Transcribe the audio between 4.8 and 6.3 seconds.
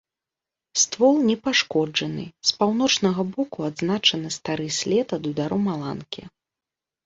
след ад удару маланкі.